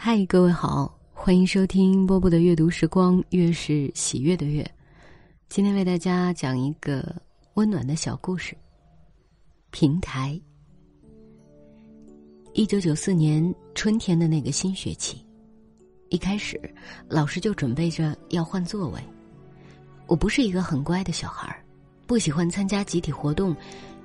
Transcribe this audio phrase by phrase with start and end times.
[0.00, 4.64] 嗨，各位好，欢迎收听波波的阅读时光，月是喜悦的月。
[5.48, 7.16] 今天为大家讲一个
[7.54, 8.56] 温暖的小故事。
[9.72, 10.40] 平台。
[12.52, 15.20] 一九九四年春天的那个新学期，
[16.10, 16.58] 一开始
[17.08, 19.00] 老师就准备着要换座位。
[20.06, 21.60] 我不是一个很乖的小孩儿，
[22.06, 23.54] 不喜欢参加集体活动，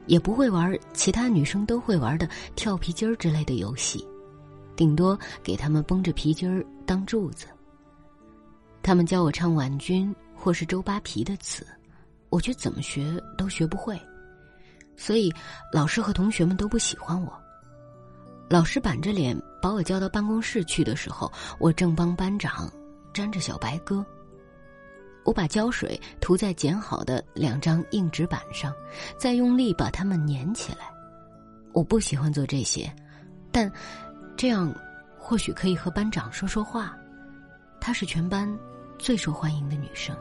[0.08, 4.04] 也不会玩其他女生都会玩的跳皮筋儿之类的游戏。
[4.76, 7.48] 顶多给他们绷着皮筋儿当柱子。
[8.82, 11.66] 他们教我唱婉君或是周扒皮的词，
[12.30, 13.98] 我却怎么学都学不会，
[14.98, 15.34] 所以
[15.72, 17.32] 老师和同学们都不喜欢我。
[18.50, 22.70] 老师板着脸把我叫到办公室去的时候，我正帮班长
[23.14, 24.06] 粘着小白鸽。
[25.24, 28.74] 我把胶水涂在剪好的两张硬纸板上，
[29.18, 30.92] 再用力把它们粘起来。
[31.72, 32.94] 我不喜欢做这些，
[33.50, 33.72] 但。
[34.36, 34.74] 这样，
[35.18, 36.98] 或许可以和班长说说话。
[37.80, 38.48] 她是全班
[38.98, 40.16] 最受欢迎的女生。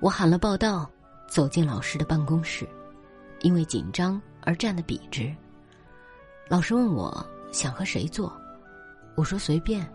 [0.00, 0.90] 我喊了报道，
[1.26, 2.68] 走进老师的办公室，
[3.40, 5.34] 因为紧张而站得笔直。
[6.48, 8.30] 老师问我想和谁坐，
[9.14, 9.88] 我说随便，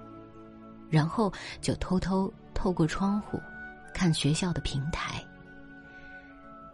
[0.89, 1.31] 然后
[1.61, 3.39] 就偷偷透过窗户
[3.93, 5.23] 看学校的平台。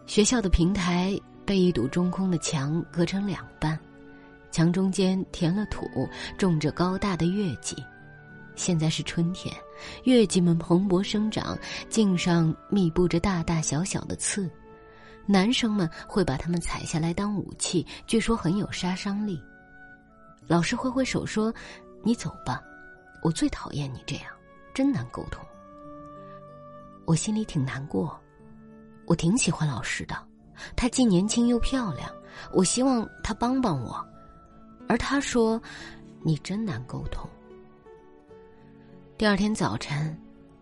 [0.05, 3.77] 学校的平台被一堵中空的墙隔成两半。
[4.55, 7.75] 墙中间填了土，种着高大的月季。
[8.55, 9.53] 现在是春天，
[10.05, 14.49] 月季们蓬勃生长，茎上密布着大大小小的刺。
[15.25, 19.43] 男生们会把它们采下来当武器，据说很有杀伤力。
[20.47, 21.53] 老师挥挥手说
[22.01, 22.63] ：“你走吧，
[23.21, 24.27] 我最讨厌你这样，
[24.73, 25.45] 真难沟通。”
[27.03, 28.17] 我心里挺难过，
[29.05, 30.15] 我挺喜欢老师的，
[30.77, 32.09] 她既年轻又漂亮，
[32.53, 34.01] 我希望她帮帮我。
[34.87, 35.61] 而他说
[36.21, 37.29] ：“你真难沟通。”
[39.17, 40.17] 第二天早晨，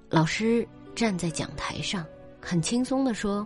[0.10, 2.06] 老师站在讲台上，
[2.40, 3.46] 很轻松的说：“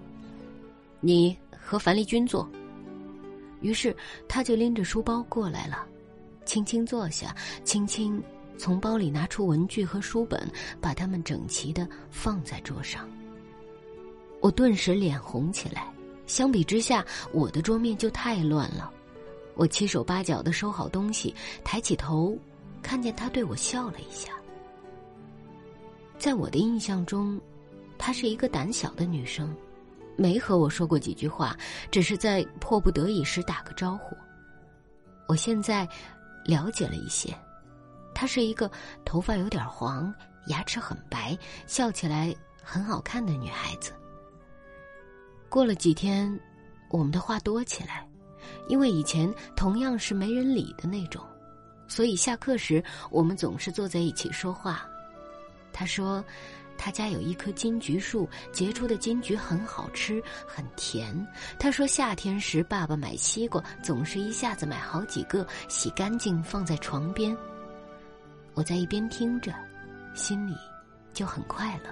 [1.00, 2.50] 你和樊丽君坐。”
[3.62, 3.96] 于是
[4.28, 5.86] 他就拎着书包过来了，
[6.46, 8.22] 轻轻坐下，轻轻
[8.58, 10.48] 从包里拿出文具和书本，
[10.80, 13.10] 把它们整齐的放在桌上。
[14.42, 15.88] 我顿时脸红起来。
[16.28, 18.92] 相比之下，我的桌面就太乱了。
[19.58, 22.38] 我七手八脚的收好东西，抬起头，
[22.84, 24.32] 看见她对我笑了一下。
[26.20, 27.42] 在我的印象中，
[27.98, 29.56] 她是一个胆小的女生，
[30.16, 31.58] 没和我说过几句话，
[31.90, 34.16] 只是在迫不得已时打个招呼。
[35.28, 35.88] 我现在
[36.46, 37.36] 了解了一些，
[38.14, 38.70] 她是一个
[39.04, 40.14] 头发有点黄、
[40.48, 41.36] 牙齿很白、
[41.66, 43.92] 笑起来很好看的女孩子。
[45.50, 46.40] 过了几天，
[46.90, 48.08] 我们的话多起来。
[48.68, 51.24] 因为以前同样是没人理的那种，
[51.88, 54.88] 所以下课时我们总是坐在一起说话。
[55.72, 56.24] 他说，
[56.78, 61.16] 他家有一棵金桔树，结出的金桔很好吃，很甜。
[61.60, 67.36] 他说夏天时爸爸买西瓜总是一下子买好几个，洗干净放在床边。
[68.54, 69.54] 我在一边听着，
[70.16, 70.56] 心里
[71.14, 71.90] 就很快乐。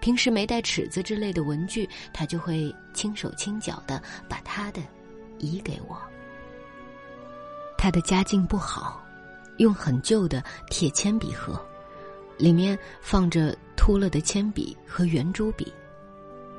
[0.00, 4.80] 平时没带尺子之类的文具，他就会轻手轻脚的把他的。
[5.40, 5.96] 移给我。
[7.76, 9.02] 他的家境不好，
[9.56, 11.60] 用很旧的铁铅笔盒，
[12.36, 15.72] 里面放着秃了的铅笔和圆珠笔。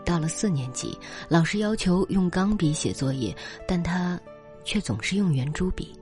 [0.04, 0.98] 到了四年级，
[1.30, 3.36] 老师要求用钢笔写作业，
[3.68, 4.20] 但他
[4.64, 5.96] 却总是用圆珠笔。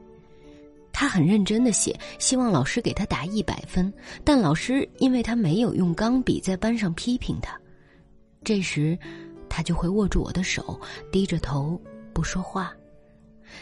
[0.93, 7.57] 他很认真的写，希望老师给他打一百分，但老师因为他没有用钢笔，在班上批评他。
[8.41, 8.97] 这时，
[9.49, 10.79] 他就会握住我的手，
[11.11, 11.79] 低着头。
[12.13, 12.73] 不说话，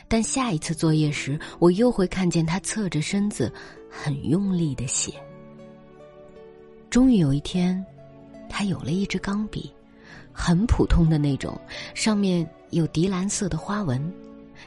[0.07, 3.51] 但下一次作业时，我又会看见他侧着身子，
[3.89, 5.13] 很用力的写。
[6.89, 7.83] 终于有一天，
[8.49, 9.71] 他有了一支钢笔，
[10.31, 11.59] 很普通的那种，
[11.93, 14.11] 上面有迪蓝色的花纹。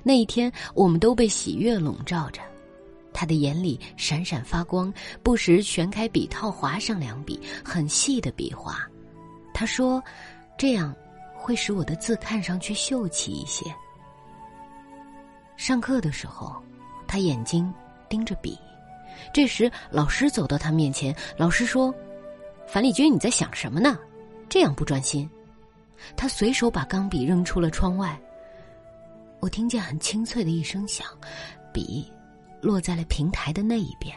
[0.03, 2.41] 那一天，我们都被喜悦笼罩着。
[3.13, 4.93] 他的眼里闪闪发光，
[5.23, 8.89] 不时旋开笔套划上两笔，很细的笔画。
[9.53, 10.01] 他说
[10.57, 10.95] ：“这样。”
[11.41, 13.75] 会使我的字看上去秀气一些。
[15.57, 16.63] 上课的时候，
[17.09, 17.73] 他眼睛
[18.09, 18.59] 盯着笔。
[19.33, 21.95] 这时，老师走到他面前，老师说
[22.67, 23.99] ：“樊丽君，你在想什么呢？
[24.49, 25.29] 这样不专心。”
[26.17, 28.19] 他随手把钢笔扔出了窗外。
[29.41, 31.07] 我听见很清脆的一声响，
[31.73, 32.11] 笔
[32.63, 34.15] 落在了平台的那一边。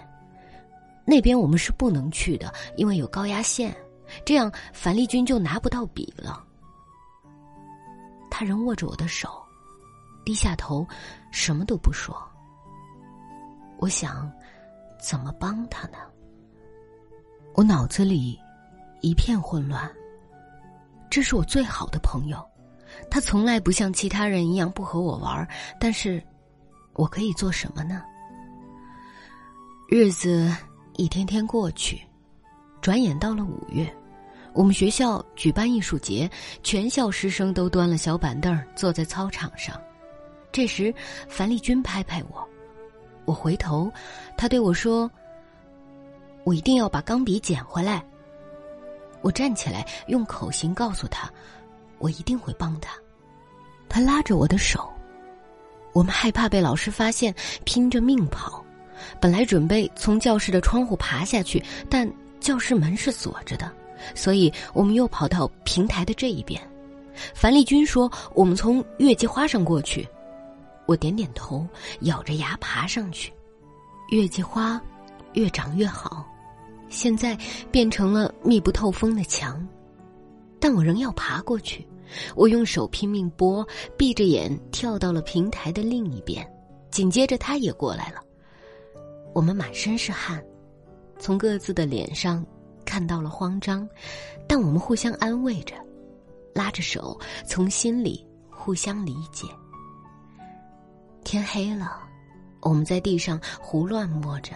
[1.06, 3.76] 那边我们是不能去的，因为有高压线，
[4.24, 6.42] 这样樊丽君就拿不到笔了。
[8.36, 9.30] 他仍握着我的手，
[10.26, 10.88] 低下头，
[11.30, 12.18] 什么都不说。
[13.78, 14.28] 我想，
[15.00, 16.00] 怎么帮他呢？
[17.54, 18.40] 我脑子里
[19.02, 19.88] 一片混乱。
[21.12, 22.44] 这是我最好的朋友，
[23.08, 25.48] 他从来不像其他人一样不和我玩，
[25.80, 26.20] 但是，
[26.94, 28.04] 我可以做什么呢？
[29.88, 30.52] 日子
[30.96, 32.02] 一天天过去，
[32.82, 33.96] 转眼到了五月，
[34.54, 36.30] 我们学校举办艺术节，
[36.62, 39.80] 全校师生都端了小板凳坐在操场上。
[40.52, 40.94] 这时，
[41.28, 42.48] 樊丽君拍拍我，
[43.26, 43.92] 我回头，
[44.38, 45.10] 他对我说
[46.46, 48.04] ：“我一定要把钢笔捡回来。”
[49.22, 51.28] 我站起来，用口型告诉他
[51.98, 52.94] ：“我一定会帮他。”
[53.90, 54.88] 他拉着我的手，
[55.94, 57.34] 我们害怕被老师发现，
[57.64, 58.64] 拼着命跑。
[59.20, 62.08] 本来准备从教室的窗户爬下去，但
[62.40, 63.72] 教室门是锁着的，
[64.16, 66.62] 所以我们又跑到平台的这一边。
[67.34, 70.08] 樊丽君说：“我们从月季花上过去。”
[70.86, 71.66] 我点点头，
[72.02, 73.32] 咬着牙爬上去。
[74.10, 74.82] 月季花
[75.34, 76.26] 越长越好。
[76.90, 77.38] 现在
[77.72, 79.66] 变成了密不透风的墙，
[80.60, 81.88] 但我仍要爬过去。
[82.36, 83.66] 我用手拼命拨，
[83.98, 86.48] 闭着眼跳到了平台的另一边。
[86.92, 88.22] 紧接着，他也过来了。
[89.34, 90.44] 我们满身是汗，
[91.18, 92.46] 从各自的脸上
[92.94, 93.90] 看到了慌张，
[94.48, 95.74] 但我们互相安慰着，
[96.54, 99.48] 拉着手，从心里互相理解。
[101.24, 102.04] 天黑了，
[102.62, 104.54] 我们在地上胡乱摸着，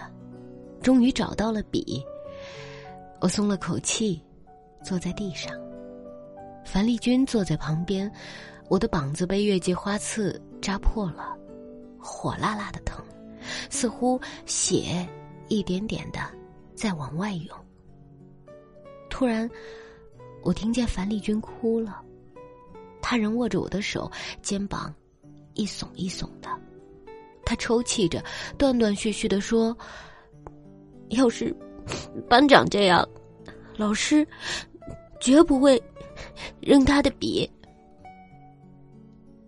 [0.83, 1.99] 终于找到了笔。
[3.19, 4.21] 我松了口气，
[4.83, 5.51] 坐在地上。
[6.63, 8.11] 樊丽君坐在旁边，
[8.69, 11.35] 我的膀子被月季花刺扎破了，
[11.97, 13.03] 火辣辣的疼，
[13.71, 15.03] 似乎血
[15.47, 16.19] 一点点的
[16.75, 17.57] 在往外涌。
[19.17, 19.49] 突然，
[20.43, 22.03] 我听见樊丽君哭了，
[23.01, 24.11] 她仍握着我的手，
[24.43, 24.93] 肩膀
[25.55, 26.47] 一耸一耸的。
[27.43, 28.23] 她抽泣着，
[28.59, 29.75] 断断续续的说
[31.09, 31.51] ：“要是……”
[32.29, 33.03] 班长这样，
[33.75, 34.23] 老师
[35.19, 35.81] 绝不会
[36.61, 37.51] 扔他的笔。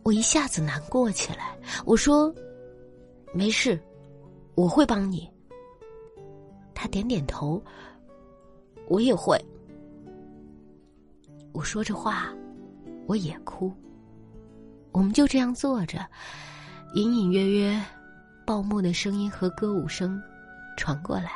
[0.02, 1.56] 我一下子难过起来。
[1.86, 2.34] 我说
[3.36, 3.80] ：“没事，
[4.56, 5.30] 我会帮你。”
[6.74, 7.64] 他点点头。
[8.88, 9.40] 我也会。
[11.52, 12.30] 我说着话，
[13.08, 13.74] 我也哭。
[14.92, 16.06] 我们就这样坐着，
[16.94, 17.82] 隐隐约约，
[18.46, 20.22] 报幕的声音和歌舞声
[20.78, 21.32] 传过来。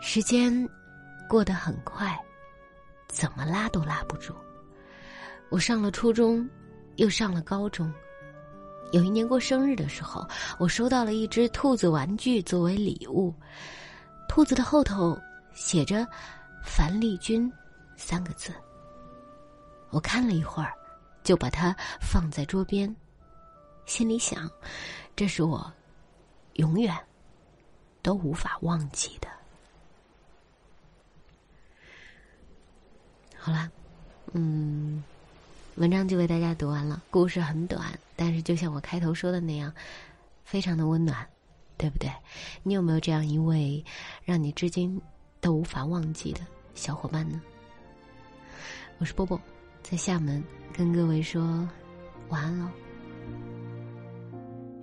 [0.00, 0.68] 时间
[1.28, 2.18] 过得很快，
[3.08, 4.34] 怎么拉都拉不住。
[5.50, 6.48] 我上了初中，
[6.96, 7.92] 又上了高中。
[8.92, 10.26] 有一年过生日的时候，
[10.58, 13.32] 我收到了一只兔子玩具作为礼物。
[14.28, 15.18] 兔子的后头
[15.52, 16.06] 写着
[16.64, 17.50] “樊丽君”
[18.00, 18.50] 三个字。
[19.90, 20.72] 我看了一会儿，
[21.22, 22.94] 就把它放在桌边，
[23.84, 24.50] 心里想：
[25.14, 25.70] 这是我
[26.54, 26.96] 永远
[28.00, 29.28] 都无法忘记的。
[33.36, 33.70] 好了，
[34.32, 35.02] 嗯，
[35.74, 37.02] 文章就为大家读完了。
[37.10, 39.72] 故事很短，但是就像我开头说的那样，
[40.44, 41.28] 非常的温暖，
[41.76, 42.10] 对不对？
[42.62, 43.84] 你有没有这样一位
[44.24, 45.00] 让你至今
[45.40, 46.40] 都无法忘记的
[46.74, 47.40] 小伙伴呢？
[49.00, 49.40] 我是波波，
[49.82, 50.44] 在厦门
[50.76, 51.66] 跟各位说
[52.28, 52.68] 晚安喽。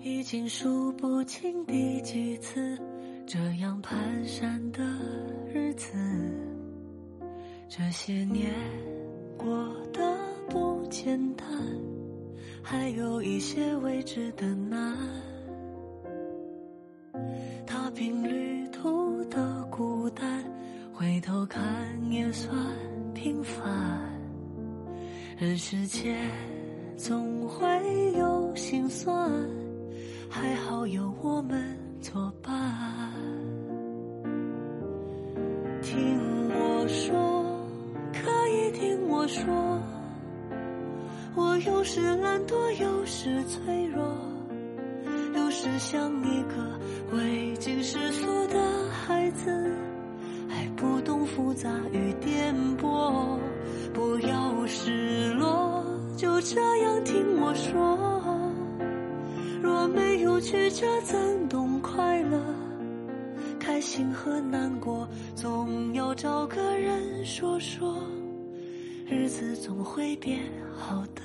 [0.01, 2.75] 已经数不清第几次
[3.27, 3.93] 这样蹒
[4.25, 4.83] 跚的
[5.53, 5.93] 日子。
[7.69, 8.51] 这些年
[9.37, 9.47] 过
[9.93, 10.01] 得
[10.49, 11.47] 不简单，
[12.63, 14.97] 还有一些未知的难。
[17.67, 20.43] 踏平旅途的孤单，
[20.91, 21.61] 回头看
[22.11, 22.57] 也算。
[25.39, 26.17] 人世间
[26.97, 27.63] 总会
[28.13, 29.31] 有心酸，
[30.27, 32.51] 还好有我们作伴。
[35.83, 37.45] 听我说。
[38.13, 39.45] 可以听我说，
[41.35, 44.03] 我有时懒惰，有时脆弱，
[45.35, 49.71] 有时像一个未经世俗的孩子，
[50.49, 53.37] 还不懂复杂与颠簸。
[53.97, 55.83] 不要失落，
[56.15, 57.97] 就这样听我说。
[59.59, 62.39] 若没有曲折，怎懂快乐？
[63.59, 67.97] 开心和难过，总要找个人说说。
[69.09, 70.41] 日子总会变
[70.77, 71.21] 好的。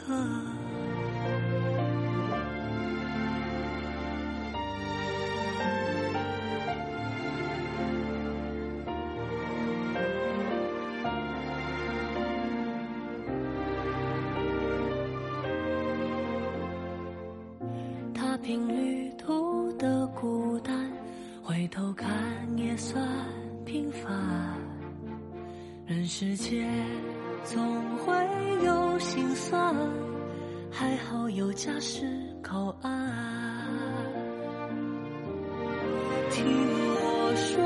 [18.43, 20.91] 平旅途的孤单，
[21.45, 22.11] 回头看
[22.57, 23.01] 也算
[23.65, 24.13] 平凡。
[25.87, 26.69] 人世间
[27.45, 27.65] 总
[27.99, 28.13] 会
[28.65, 29.73] 有心酸，
[30.73, 32.05] 还好有家是
[32.43, 32.91] 靠岸。
[36.31, 36.45] 听
[36.97, 37.63] 我说，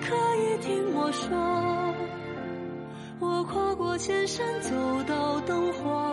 [0.00, 1.36] 可以听我说，
[3.18, 4.70] 我跨过千山走
[5.08, 6.11] 到灯火，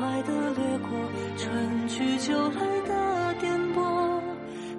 [0.00, 0.88] 快的掠过
[1.36, 4.22] 春去秋来的颠簸，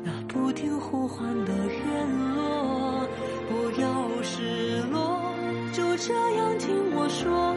[0.03, 3.07] 那不停呼唤的院落，
[3.47, 5.21] 不要失落，
[5.71, 7.55] 就这样听我说，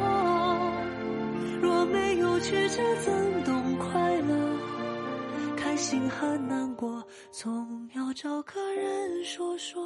[1.62, 4.58] 若没有曲折怎懂快乐？
[5.56, 7.02] 开心和难过，
[7.32, 9.82] 总要找个人说说，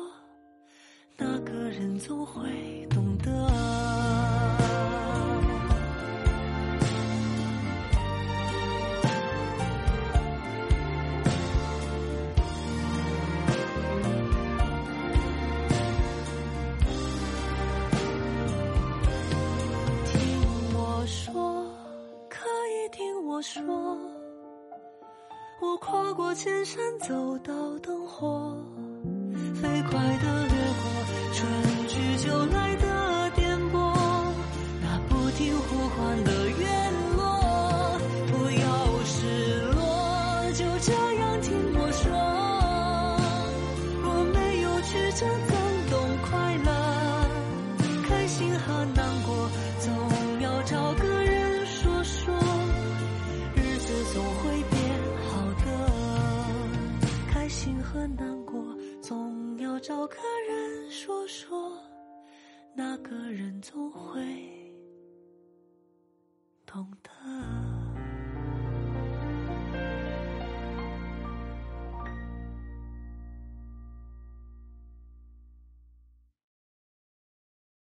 [1.16, 2.42] 那个人总会
[2.90, 3.77] 懂得。
[26.18, 28.52] 过千山，走到灯火，
[29.54, 30.84] 飞快的掠过
[31.32, 31.38] 春
[31.86, 32.57] 去秋来
[59.88, 60.16] 找个
[60.46, 61.82] 人说说，
[62.74, 64.20] 那个人总会
[66.66, 67.10] 懂得。